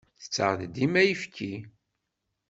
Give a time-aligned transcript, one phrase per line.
[0.21, 1.53] Tettaɣ-d dima ayefki.